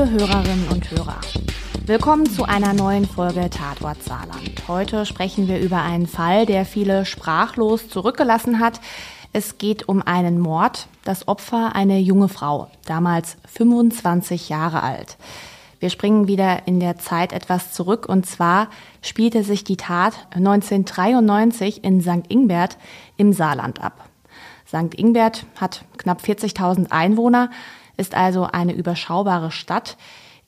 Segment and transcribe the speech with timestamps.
[0.00, 1.20] Liebe Hörerinnen und Hörer,
[1.84, 4.66] willkommen zu einer neuen Folge Tatort Saarland.
[4.66, 8.80] Heute sprechen wir über einen Fall, der viele sprachlos zurückgelassen hat.
[9.34, 15.18] Es geht um einen Mord, das Opfer eine junge Frau, damals 25 Jahre alt.
[15.80, 18.68] Wir springen wieder in der Zeit etwas zurück und zwar
[19.02, 22.24] spielte sich die Tat 1993 in St.
[22.28, 22.78] Ingbert
[23.18, 24.08] im Saarland ab.
[24.66, 24.94] St.
[24.94, 27.50] Ingbert hat knapp 40.000 Einwohner,
[28.00, 29.96] ist also eine überschaubare Stadt.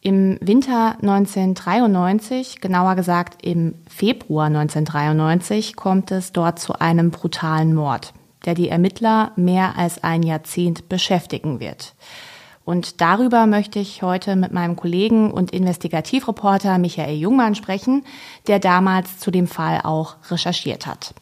[0.01, 8.12] Im Winter 1993, genauer gesagt im Februar 1993, kommt es dort zu einem brutalen Mord,
[8.45, 11.95] der die Ermittler mehr als ein Jahrzehnt beschäftigen wird.
[12.65, 18.05] Und darüber möchte ich heute mit meinem Kollegen und Investigativreporter Michael Jungmann sprechen,
[18.46, 21.15] der damals zu dem Fall auch recherchiert hat.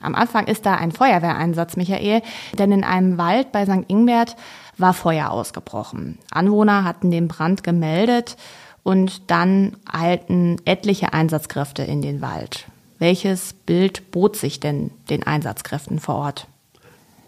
[0.00, 2.22] Am Anfang ist da ein Feuerwehreinsatz, Michael,
[2.56, 3.84] denn in einem Wald bei St.
[3.88, 4.36] Ingbert
[4.78, 6.18] war Feuer ausgebrochen.
[6.30, 8.36] Anwohner hatten den Brand gemeldet
[8.82, 12.66] und dann eilten etliche Einsatzkräfte in den Wald.
[12.98, 16.46] Welches Bild bot sich denn den Einsatzkräften vor Ort?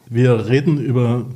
[0.09, 1.27] Wir reden über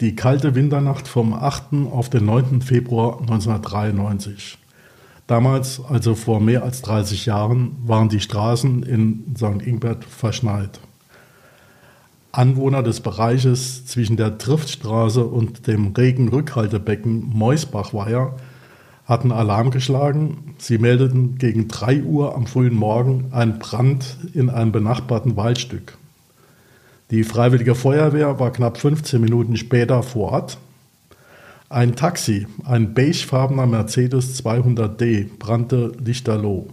[0.00, 1.88] die kalte Winternacht vom 8.
[1.92, 2.62] auf den 9.
[2.62, 4.58] Februar 1993.
[5.26, 9.66] Damals, also vor mehr als 30 Jahren, waren die Straßen in St.
[9.66, 10.80] Ingbert verschneit.
[12.36, 18.34] Anwohner des Bereiches zwischen der Triftstraße und dem Regenrückhaltebecken Meusbachweiher
[19.04, 20.54] hatten Alarm geschlagen.
[20.58, 25.96] Sie meldeten gegen 3 Uhr am frühen Morgen einen Brand in einem benachbarten Waldstück.
[27.10, 30.58] Die Freiwillige Feuerwehr war knapp 15 Minuten später vor Ort.
[31.68, 36.66] Ein Taxi, ein beigefarbener Mercedes 200D, brannte lichterloh.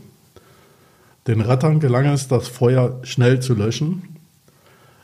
[1.28, 4.11] Den Rettern gelang es, das Feuer schnell zu löschen.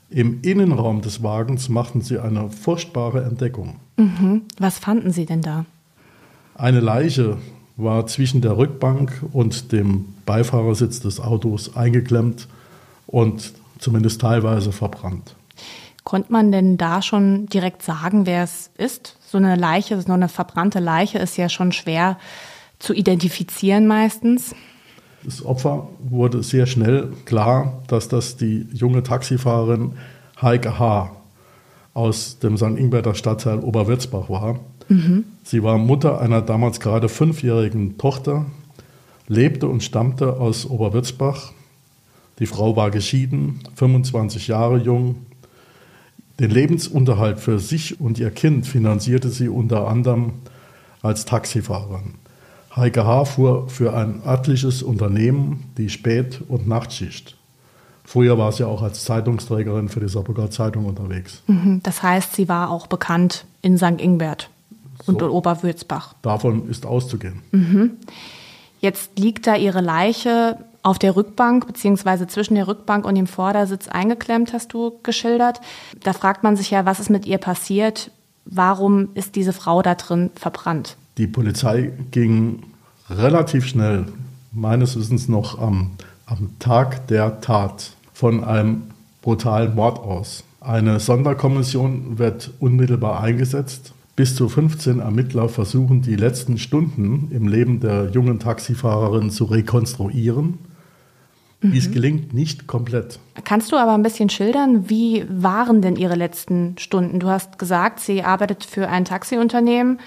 [0.09, 3.79] Im Innenraum des Wagens machten sie eine furchtbare Entdeckung.
[3.97, 4.43] Mhm.
[4.57, 5.65] Was fanden Sie denn da?
[6.55, 7.37] Eine Leiche
[7.75, 12.47] war zwischen der Rückbank und dem Beifahrersitz des Autos eingeklemmt
[13.05, 15.35] und zumindest teilweise verbrannt.
[16.03, 19.17] Konnte man denn da schon direkt sagen, wer es ist?
[19.25, 22.17] So eine Leiche, so eine verbrannte Leiche ist ja schon schwer
[22.79, 24.55] zu identifizieren meistens.
[25.23, 29.93] Das Opfer wurde sehr schnell klar, dass das die junge Taxifahrerin
[30.41, 31.15] Heike H.
[31.93, 32.77] aus dem St.
[32.77, 34.59] Ingberter Stadtteil Oberwürzbach war.
[34.89, 35.25] Mhm.
[35.43, 38.45] Sie war Mutter einer damals gerade fünfjährigen Tochter,
[39.27, 41.51] lebte und stammte aus Oberwürzbach,
[42.39, 45.15] die Frau war geschieden, 25 Jahre jung.
[46.39, 50.33] Den Lebensunterhalt für sich und ihr Kind finanzierte sie unter anderem
[51.01, 52.13] als Taxifahrerin.
[52.77, 53.25] Heike H.
[53.25, 57.35] fuhr für ein örtliches Unternehmen die Spät- und Nachtschicht.
[58.03, 61.41] Früher war sie auch als Zeitungsträgerin für die Saarbrücker Zeitung unterwegs.
[61.47, 63.99] Mhm, das heißt, sie war auch bekannt in St.
[63.99, 64.49] Ingbert
[65.07, 66.13] und so, in Oberwürzbach.
[66.21, 67.41] Davon ist auszugehen.
[67.51, 67.97] Mhm.
[68.79, 73.87] Jetzt liegt da ihre Leiche auf der Rückbank beziehungsweise zwischen der Rückbank und dem Vordersitz
[73.87, 75.59] eingeklemmt, hast du geschildert.
[76.03, 78.11] Da fragt man sich ja, was ist mit ihr passiert?
[78.45, 80.95] Warum ist diese Frau da drin verbrannt?
[81.17, 82.63] Die Polizei ging
[83.09, 84.05] relativ schnell,
[84.51, 85.91] meines Wissens noch am,
[86.25, 88.83] am Tag der Tat, von einem
[89.21, 90.43] brutalen Mord aus.
[90.61, 97.79] Eine Sonderkommission wird unmittelbar eingesetzt bis zu 15 Ermittler versuchen, die letzten Stunden im Leben
[97.79, 100.57] der jungen Taxifahrerin zu rekonstruieren.
[101.61, 101.71] Mhm.
[101.71, 103.19] Dies gelingt nicht komplett.
[103.43, 107.19] Kannst du aber ein bisschen schildern, wie waren denn Ihre letzten Stunden?
[107.19, 109.99] Du hast gesagt, Sie arbeitet für ein Taxiunternehmen.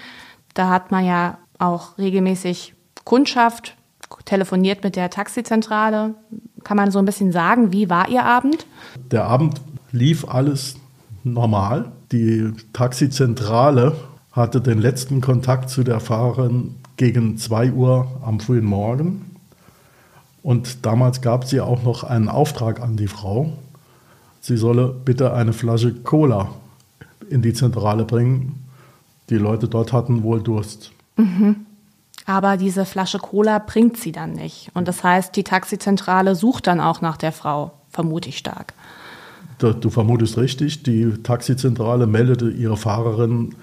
[0.53, 2.73] Da hat man ja auch regelmäßig
[3.03, 3.75] Kundschaft,
[4.25, 6.15] telefoniert mit der Taxizentrale.
[6.63, 8.65] Kann man so ein bisschen sagen, wie war Ihr Abend?
[9.11, 9.61] Der Abend
[9.91, 10.75] lief alles
[11.23, 11.91] normal.
[12.11, 13.95] Die Taxizentrale
[14.31, 19.35] hatte den letzten Kontakt zu der Fahrerin gegen 2 Uhr am frühen Morgen.
[20.43, 23.53] Und damals gab sie auch noch einen Auftrag an die Frau.
[24.39, 26.49] Sie solle bitte eine Flasche Cola
[27.29, 28.60] in die Zentrale bringen.
[29.31, 30.91] Die Leute dort hatten wohl Durst.
[31.15, 31.65] Mhm.
[32.25, 34.69] Aber diese Flasche Cola bringt sie dann nicht.
[34.73, 38.73] Und das heißt, die Taxizentrale sucht dann auch nach der Frau, vermute ich stark.
[39.57, 43.55] Du vermutest richtig, die Taxizentrale meldete ihre Fahrerin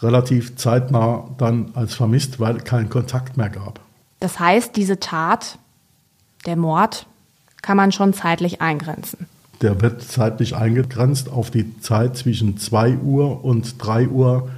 [0.00, 3.80] relativ zeitnah dann als vermisst, weil kein Kontakt mehr gab.
[4.20, 5.58] Das heißt, diese Tat,
[6.46, 7.06] der Mord,
[7.62, 9.26] kann man schon zeitlich eingrenzen.
[9.62, 14.48] Der wird zeitlich eingegrenzt auf die Zeit zwischen 2 Uhr und 3 Uhr,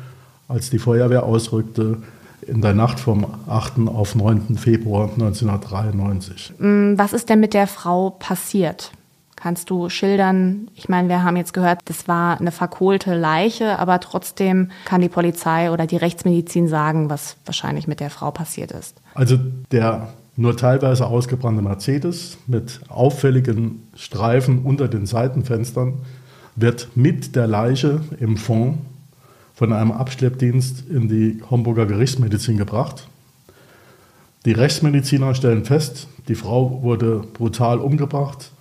[0.48, 1.98] als die Feuerwehr ausrückte,
[2.42, 3.88] in der Nacht vom 8.
[3.88, 4.56] auf 9.
[4.56, 6.52] Februar 1993.
[6.58, 8.92] Mm, was ist denn mit der Frau passiert?
[9.34, 10.68] Kannst du schildern?
[10.74, 15.08] Ich meine, wir haben jetzt gehört, das war eine verkohlte Leiche, aber trotzdem kann die
[15.08, 18.96] Polizei oder die Rechtsmedizin sagen, was wahrscheinlich mit der Frau passiert ist.
[19.14, 19.38] Also
[19.72, 25.94] der nur teilweise ausgebrannte Mercedes mit auffälligen Streifen unter den Seitenfenstern
[26.56, 28.78] wird mit der Leiche im Fond
[29.56, 33.08] von einem Abschleppdienst in die Homburger Gerichtsmedizin gebracht.
[34.44, 38.52] Die Rechtsmediziner stellen fest, die Frau wurde brutal umgebracht,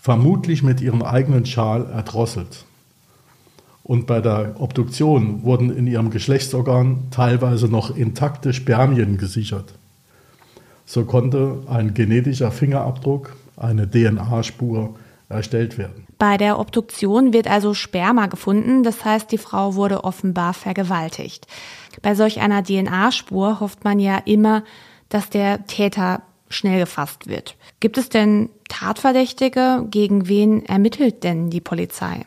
[0.00, 2.66] vermutlich mit ihrem eigenen Schal erdrosselt.
[3.82, 9.72] Und bei der Obduktion wurden in ihrem Geschlechtsorgan teilweise noch intakte Spermien gesichert.
[10.84, 14.94] So konnte ein genetischer Fingerabdruck, eine DNA-Spur
[15.28, 16.06] erstellt werden.
[16.18, 21.46] Bei der Obduktion wird also Sperma gefunden, das heißt, die Frau wurde offenbar vergewaltigt.
[22.02, 24.64] Bei solch einer DNA-Spur hofft man ja immer,
[25.08, 27.56] dass der Täter schnell gefasst wird.
[27.80, 29.86] Gibt es denn Tatverdächtige?
[29.90, 32.24] Gegen wen ermittelt denn die Polizei?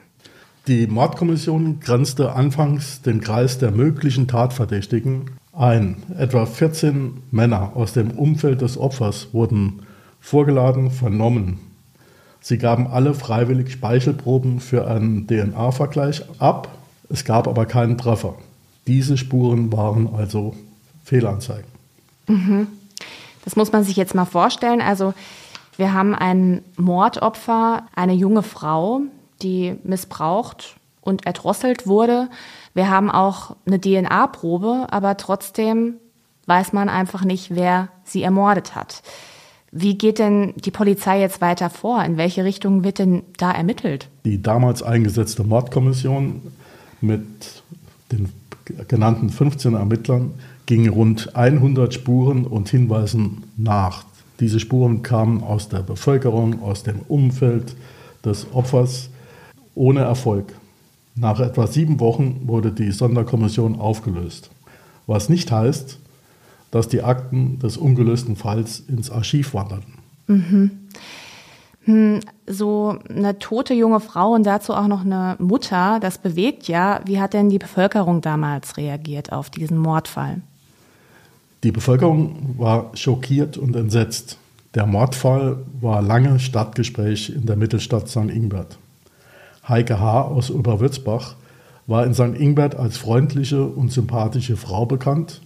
[0.67, 6.03] Die Mordkommission grenzte anfangs den Kreis der möglichen Tatverdächtigen ein.
[6.17, 9.81] Etwa 14 Männer aus dem Umfeld des Opfers wurden
[10.19, 11.70] vorgeladen, vernommen.
[12.41, 16.69] Sie gaben alle freiwillig Speichelproben für einen DNA-Vergleich ab.
[17.07, 18.35] Es gab aber keinen Treffer.
[18.87, 20.55] Diese Spuren waren also
[21.03, 21.69] Fehlanzeigen.
[22.27, 22.67] Mhm.
[23.45, 24.81] Das muss man sich jetzt mal vorstellen.
[24.81, 25.13] Also
[25.77, 29.01] wir haben ein Mordopfer, eine junge Frau,
[29.41, 32.29] die missbraucht und erdrosselt wurde.
[32.73, 35.95] Wir haben auch eine DNA-Probe, aber trotzdem
[36.47, 39.01] weiß man einfach nicht, wer sie ermordet hat.
[39.71, 42.03] Wie geht denn die Polizei jetzt weiter vor?
[42.03, 44.09] In welche Richtung wird denn da ermittelt?
[44.25, 46.41] Die damals eingesetzte Mordkommission
[46.99, 47.63] mit
[48.11, 48.29] den
[48.89, 50.33] genannten 15 Ermittlern
[50.65, 54.03] ging rund 100 Spuren und Hinweisen nach.
[54.41, 57.75] Diese Spuren kamen aus der Bevölkerung, aus dem Umfeld
[58.25, 59.09] des Opfers,
[59.73, 60.53] ohne Erfolg.
[61.15, 64.49] Nach etwa sieben Wochen wurde die Sonderkommission aufgelöst,
[65.07, 66.00] was nicht heißt,
[66.71, 69.93] dass die Akten des ungelösten Falls ins Archiv wanderten.
[70.27, 70.71] Mhm.
[71.83, 77.01] Hm, so eine tote junge Frau und dazu auch noch eine Mutter, das bewegt ja.
[77.05, 80.41] Wie hat denn die Bevölkerung damals reagiert auf diesen Mordfall?
[81.63, 84.37] Die Bevölkerung war schockiert und entsetzt.
[84.73, 88.29] Der Mordfall war lange Stadtgespräch in der Mittelstadt St.
[88.29, 88.77] Ingbert.
[89.67, 90.21] Heike H.
[90.21, 91.35] aus Oberwürzbach
[91.87, 92.39] war in St.
[92.39, 95.41] Ingbert als freundliche und sympathische Frau bekannt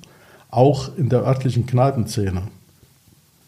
[0.55, 2.43] auch in der örtlichen Kneipenszene.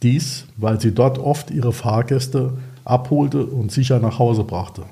[0.04, 4.84] Dies, weil sie dort oft ihre Fahrgäste abholte und sicher nach Hause brachte.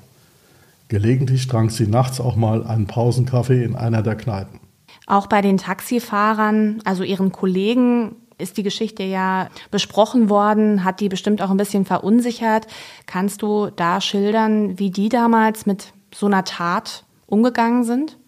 [0.88, 4.60] Gelegentlich trank sie nachts auch mal einen Pausenkaffee in einer der Kneipen.
[5.06, 11.08] Auch bei den Taxifahrern, also ihren Kollegen, ist die Geschichte ja besprochen worden, hat die
[11.08, 12.66] bestimmt auch ein bisschen verunsichert.
[13.06, 18.18] Kannst du da schildern, wie die damals mit so einer Tat umgegangen sind?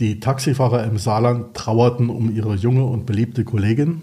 [0.00, 4.00] Die Taxifahrer im Saarland trauerten um ihre junge und beliebte Kollegin.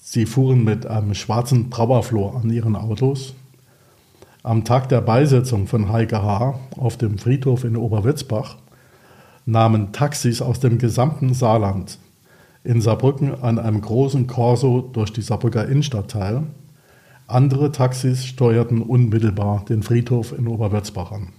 [0.00, 3.34] Sie fuhren mit einem schwarzen Trauerflor an ihren Autos.
[4.44, 6.60] Am Tag der Beisetzung von Heike H.
[6.76, 8.54] auf dem Friedhof in Oberwitzbach
[9.46, 11.98] nahmen Taxis aus dem gesamten Saarland
[12.62, 16.44] in Saarbrücken an einem großen Korso durch die Saarbrücker Innenstadt teil.
[17.26, 21.30] Andere Taxis steuerten unmittelbar den Friedhof in Oberwitzbach an.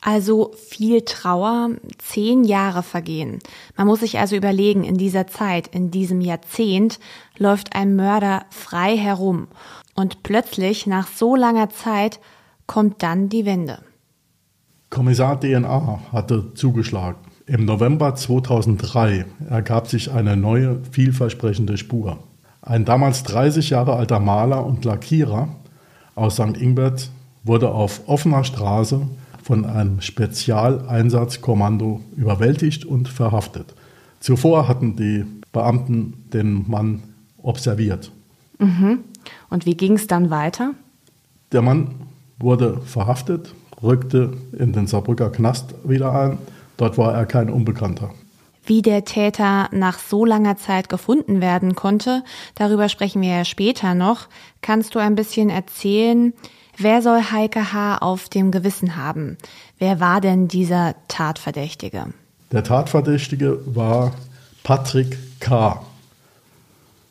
[0.00, 3.38] Also viel Trauer, zehn Jahre vergehen.
[3.76, 6.98] Man muss sich also überlegen, in dieser Zeit, in diesem Jahrzehnt,
[7.36, 9.48] läuft ein Mörder frei herum.
[9.94, 12.18] Und plötzlich, nach so langer Zeit,
[12.66, 13.80] kommt dann die Wende.
[14.88, 17.18] Kommissar DNA hatte zugeschlagen.
[17.46, 22.18] Im November 2003 ergab sich eine neue, vielversprechende Spur.
[22.62, 25.48] Ein damals 30 Jahre alter Maler und Lackierer
[26.14, 26.56] aus St.
[26.56, 27.10] Ingbert
[27.44, 29.06] wurde auf offener Straße
[29.50, 33.74] von einem Spezialeinsatzkommando überwältigt und verhaftet.
[34.20, 37.02] Zuvor hatten die Beamten den Mann
[37.36, 38.12] observiert.
[38.60, 39.00] Mhm.
[39.48, 40.74] Und wie ging es dann weiter?
[41.50, 41.96] Der Mann
[42.38, 43.52] wurde verhaftet,
[43.82, 46.38] rückte in den Saarbrücker Knast wieder ein.
[46.76, 48.14] Dort war er kein Unbekannter.
[48.64, 52.22] Wie der Täter nach so langer Zeit gefunden werden konnte,
[52.54, 54.28] darüber sprechen wir ja später noch.
[54.62, 56.34] Kannst du ein bisschen erzählen,
[56.82, 57.98] Wer soll Heike H.
[57.98, 59.36] auf dem Gewissen haben?
[59.78, 62.06] Wer war denn dieser Tatverdächtige?
[62.52, 64.14] Der Tatverdächtige war
[64.62, 65.84] Patrick K.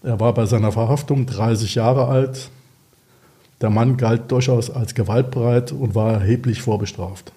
[0.02, 2.50] Er war bei seiner Verhaftung 30 Jahre alt.
[3.62, 7.32] Der Mann galt durchaus als gewaltbereit und war erheblich vorbestraft.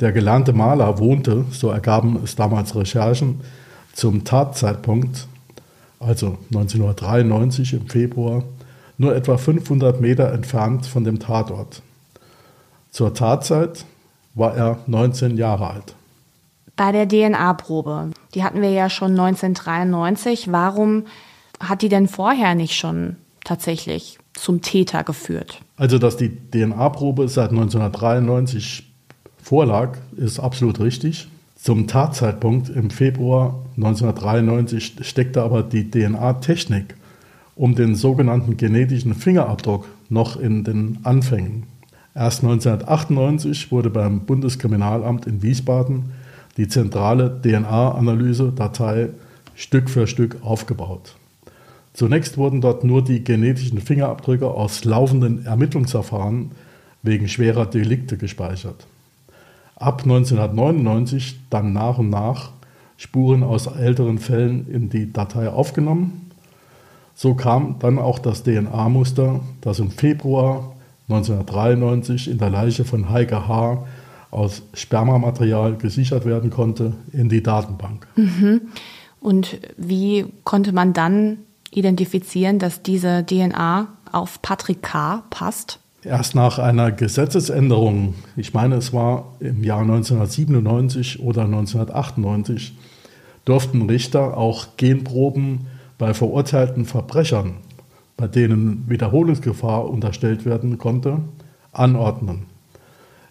[0.00, 3.40] Der gelernte Maler wohnte, so ergaben es damals Recherchen,
[3.94, 5.26] zum Tatzeitpunkt,
[6.00, 8.42] also 1993 im Februar,
[8.98, 11.82] nur etwa 500 Meter entfernt von dem Tatort.
[12.90, 13.84] Zur Tatzeit
[14.34, 15.94] war er 19 Jahre alt.
[16.76, 20.50] Bei der DNA-Probe, die hatten wir ja schon 1993.
[20.52, 21.04] Warum
[21.60, 25.60] hat die denn vorher nicht schon tatsächlich zum Täter geführt?
[25.76, 28.90] Also, dass die DNA-Probe seit 1993
[29.42, 31.28] vorlag, ist absolut richtig.
[31.56, 36.96] Zum Tatzeitpunkt im Februar 1993 steckte aber die DNA-Technik
[37.54, 41.64] um den sogenannten genetischen Fingerabdruck noch in den Anfängen.
[42.14, 46.12] Erst 1998 wurde beim Bundeskriminalamt in Wiesbaden
[46.56, 49.10] die zentrale DNA-Analyse-Datei
[49.54, 51.16] Stück für Stück aufgebaut.
[51.94, 56.52] Zunächst wurden dort nur die genetischen Fingerabdrücke aus laufenden Ermittlungsverfahren
[57.02, 58.86] wegen schwerer Delikte gespeichert.
[59.76, 62.50] Ab 1999 dann nach und nach
[62.96, 66.30] Spuren aus älteren Fällen in die Datei aufgenommen.
[67.14, 70.72] So kam dann auch das DNA-Muster, das im Februar
[71.08, 73.84] 1993 in der Leiche von Heike H.
[74.30, 78.06] aus Spermamaterial gesichert werden konnte, in die Datenbank.
[78.16, 78.62] Mhm.
[79.20, 81.38] Und wie konnte man dann
[81.70, 85.22] identifizieren, dass diese DNA auf Patrick K.
[85.30, 85.78] passt?
[86.04, 92.76] Erst nach einer Gesetzesänderung, ich meine es war im Jahr 1997 oder 1998,
[93.44, 95.66] durften Richter auch Genproben
[96.02, 97.58] bei verurteilten Verbrechern,
[98.16, 101.20] bei denen Wiederholungsgefahr unterstellt werden konnte,
[101.70, 102.46] anordnen.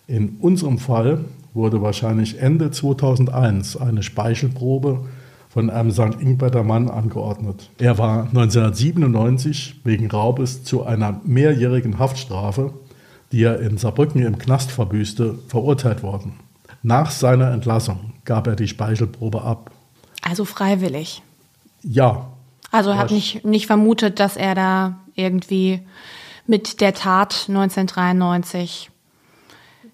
[0.08, 5.04] In unserem Fall wurde wahrscheinlich Ende 2001 eine Speichelprobe
[5.50, 6.22] von einem St.
[6.22, 7.70] Ingberter Mann angeordnet.
[7.78, 12.72] Er war 1997 wegen Raubes zu einer mehrjährigen Haftstrafe,
[13.34, 16.36] die er in Saarbrücken im Knast verbüßte, verurteilt worden.
[16.84, 19.72] Nach seiner Entlassung gab er die Speichelprobe ab.
[20.22, 21.22] Also freiwillig?
[21.84, 22.28] Ja.
[22.72, 25.82] Also er hat nicht, nicht vermutet, dass er da irgendwie
[26.48, 28.90] mit der Tat 1993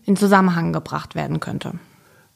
[0.05, 1.73] in Zusammenhang gebracht werden könnte.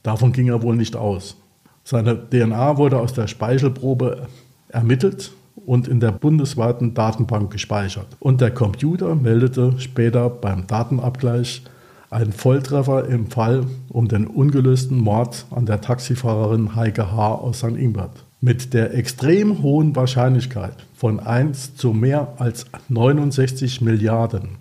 [0.04, 1.38] Davon ging er wohl nicht aus.
[1.84, 4.28] Seine DNA wurde aus der Speichelprobe
[4.70, 5.32] ermittelt
[5.66, 8.08] und in der bundesweiten Datenbank gespeichert.
[8.20, 11.64] Und der Computer meldete später beim Datenabgleich
[12.10, 17.36] einen Volltreffer im Fall um den ungelösten Mord an der Taxifahrerin Heike H.
[17.36, 17.78] aus St.
[17.78, 18.26] Ingbert.
[18.44, 24.58] Mit der extrem hohen Wahrscheinlichkeit von 1 zu mehr als 69 Milliarden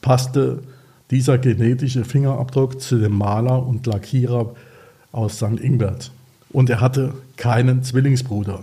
[0.00, 0.62] passte
[1.10, 4.54] dieser genetische Fingerabdruck zu dem Maler und Lackierer
[5.10, 5.60] aus St.
[5.60, 6.12] Ingbert
[6.50, 8.60] und er hatte keinen Zwillingsbruder.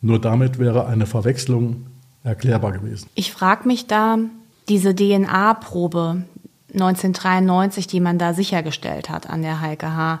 [0.00, 1.86] Nur damit wäre eine Verwechslung
[2.22, 3.08] erklärbar gewesen.
[3.16, 4.18] Ich frage mich da,
[4.68, 6.22] diese DNA-Probe
[6.72, 10.20] 1993, die man da sichergestellt hat an der Heike H.,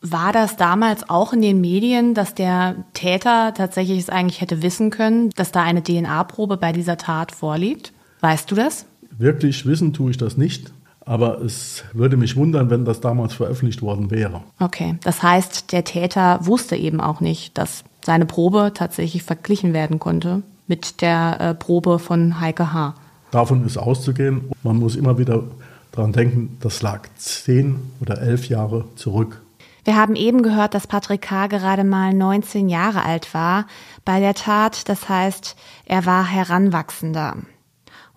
[0.00, 4.90] war das damals auch in den Medien, dass der Täter tatsächlich es eigentlich hätte wissen
[4.90, 7.92] können, dass da eine DNA-Probe bei dieser Tat vorliegt?
[8.20, 8.86] Weißt du das?
[9.16, 10.72] Wirklich wissen tue ich das nicht.
[11.00, 14.42] Aber es würde mich wundern, wenn das damals veröffentlicht worden wäre.
[14.60, 19.98] Okay, das heißt, der Täter wusste eben auch nicht, dass seine Probe tatsächlich verglichen werden
[19.98, 22.94] konnte mit der äh, Probe von Heike H.
[23.30, 24.50] Davon ist auszugehen.
[24.62, 25.44] Man muss immer wieder
[25.92, 29.40] daran denken, das lag zehn oder elf Jahre zurück.
[29.88, 31.46] Wir haben eben gehört, dass Patrick K.
[31.46, 33.66] gerade mal 19 Jahre alt war
[34.04, 34.86] bei der Tat.
[34.90, 37.38] Das heißt, er war Heranwachsender.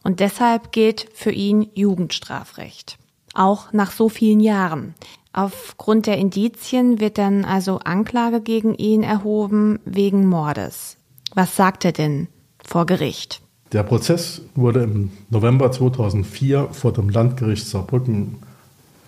[0.04, 2.98] Und deshalb gilt für ihn Jugendstrafrecht.
[3.34, 4.96] Auch nach so vielen Jahren.
[5.32, 10.98] Aufgrund der Indizien wird dann also Anklage gegen ihn erhoben wegen Mordes.
[11.36, 12.28] Was sagt er denn
[12.68, 13.42] vor Gericht?
[13.72, 18.40] Der Prozess wurde im November 2004 vor dem Landgericht Saarbrücken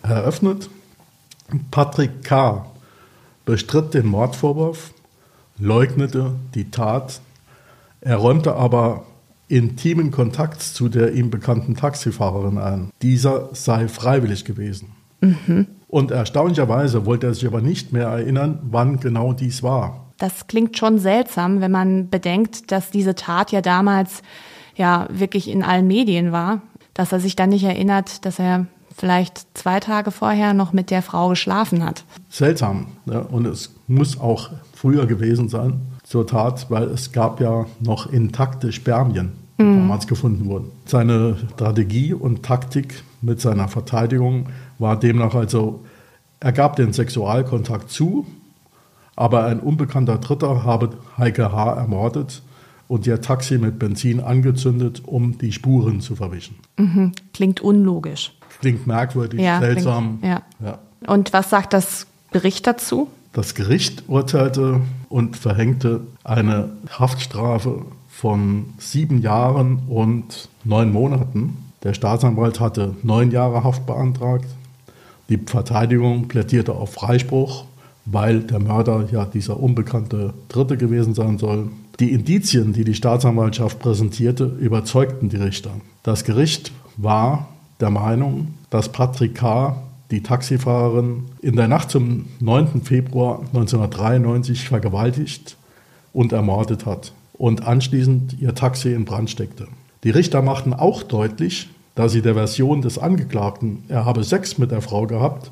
[0.02, 0.70] eröffnet.
[1.72, 2.66] Patrick K.
[3.46, 4.94] bestritt den Mordvorwurf,
[5.60, 7.22] leugnete die Tat,
[8.02, 9.06] er räumte aber
[9.48, 12.90] intimen Kontakt zu der ihm bekannten Taxifahrerin ein.
[13.02, 14.90] Dieser sei freiwillig gewesen.
[15.22, 15.68] Mhm.
[15.88, 20.12] Und erstaunlicherweise wollte er sich aber nicht mehr erinnern, wann genau dies war.
[20.18, 24.22] Das klingt schon seltsam, wenn man bedenkt, dass diese Tat ja damals
[24.76, 26.62] ja wirklich in allen Medien war,
[26.94, 31.02] dass er sich dann nicht erinnert, dass er vielleicht zwei Tage vorher noch mit der
[31.02, 32.04] Frau geschlafen hat.
[32.30, 32.88] Seltsam.
[33.06, 38.12] Ja, und es muss auch früher gewesen sein zur Tat, weil es gab ja noch
[38.12, 39.80] intakte Spermien, die mhm.
[39.80, 40.72] damals gefunden wurden.
[40.86, 44.48] Seine Strategie und Taktik mit seiner Verteidigung
[44.80, 45.84] war demnach also,
[46.40, 48.28] er gab den Sexualkontakt zu,
[49.16, 51.74] aber ein unbekannter Dritter habe Heike H.
[51.76, 52.42] ermordet
[52.88, 56.56] und ihr Taxi mit Benzin angezündet, um die Spuren zu verwischen.
[56.78, 57.14] Mhm.
[57.34, 58.34] Klingt unlogisch.
[58.60, 60.20] Klingt merkwürdig, ja, seltsam.
[60.20, 60.66] Klingt, ja.
[60.66, 60.80] ja.
[61.08, 63.10] Und was sagt das Gericht dazu?
[63.34, 71.58] Das Gericht urteilte und verhängte eine Haftstrafe von sieben Jahren und neun Monaten.
[71.84, 74.46] Der Staatsanwalt hatte neun Jahre Haft beantragt.
[75.30, 77.66] Die Verteidigung plädierte auf Freispruch,
[78.06, 81.70] weil der Mörder ja dieser unbekannte Dritte gewesen sein soll.
[82.00, 85.72] Die Indizien, die die Staatsanwaltschaft präsentierte, überzeugten die Richter.
[86.04, 87.50] Das Gericht war
[87.84, 89.76] der Meinung, dass Patrick K.,
[90.10, 92.82] die Taxifahrerin, in der Nacht zum 9.
[92.82, 95.58] Februar 1993 vergewaltigt
[96.14, 99.68] und ermordet hat und anschließend ihr Taxi in Brand steckte.
[100.06, 104.72] Die Richter machten auch deutlich, dass sie der Version des Angeklagten, er habe Sex mit
[104.72, 105.52] der Frau gehabt,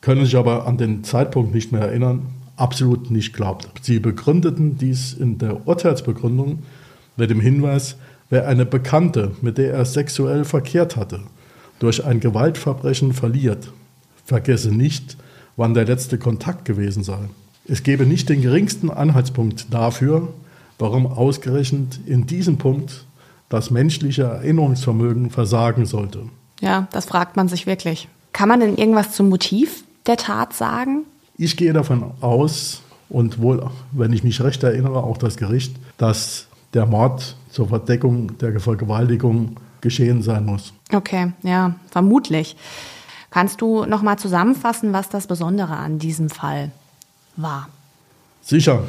[0.00, 3.68] können sich aber an den Zeitpunkt nicht mehr erinnern, absolut nicht glaubt.
[3.82, 6.64] Sie begründeten dies in der Urteilsbegründung
[7.16, 7.98] mit dem Hinweis,
[8.30, 11.20] wer eine Bekannte, mit der er sexuell verkehrt hatte,
[11.78, 13.72] durch ein Gewaltverbrechen verliert,
[14.24, 15.16] vergesse nicht,
[15.56, 17.18] wann der letzte Kontakt gewesen sei.
[17.66, 20.28] Es gebe nicht den geringsten Anhaltspunkt dafür,
[20.78, 23.04] warum ausgerechnet in diesem Punkt
[23.48, 26.24] das menschliche Erinnerungsvermögen versagen sollte.
[26.60, 28.08] Ja, das fragt man sich wirklich.
[28.32, 31.04] Kann man denn irgendwas zum Motiv der Tat sagen?
[31.36, 36.46] Ich gehe davon aus, und wohl, wenn ich mich recht erinnere, auch das Gericht, dass
[36.74, 40.72] der Mord zur Verdeckung der Vergewaltigung geschehen sein muss.
[40.92, 42.56] Okay, ja, vermutlich.
[43.30, 46.70] Kannst du noch mal zusammenfassen, was das Besondere an diesem Fall
[47.36, 47.68] war?
[48.40, 48.84] Sicher.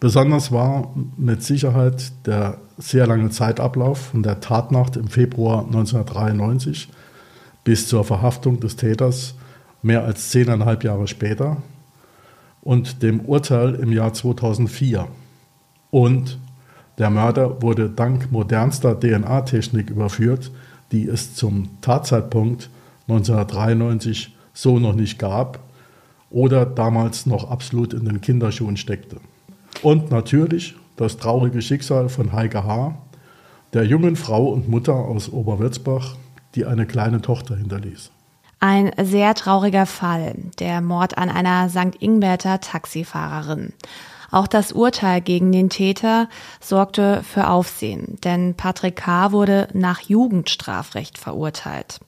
[0.00, 6.88] Besonders war mit Sicherheit der sehr lange Zeitablauf von der Tatnacht im Februar 1993
[7.62, 9.36] bis zur Verhaftung des Täters
[9.82, 11.58] mehr als zehneinhalb Jahre später
[12.62, 15.06] und dem Urteil im Jahr 2004.
[15.90, 16.38] Und
[16.98, 20.50] der Mörder wurde dank modernster DNA-Technik überführt,
[20.92, 22.68] die es zum Tatzeitpunkt
[23.08, 25.60] 1993 so noch nicht gab
[26.30, 29.16] oder damals noch absolut in den Kinderschuhen steckte.
[29.82, 32.96] Und natürlich das traurige Schicksal von Heike H.,
[33.72, 36.16] der jungen Frau und Mutter aus Oberwürzbach,
[36.54, 38.10] die eine kleine Tochter hinterließ.
[38.60, 41.96] Ein sehr trauriger Fall, der Mord an einer St.
[41.98, 43.72] Ingberter Taxifahrerin.
[44.32, 49.30] Auch das Urteil gegen den Täter sorgte für Aufsehen, denn Patrick K.
[49.30, 52.00] wurde nach Jugendstrafrecht verurteilt.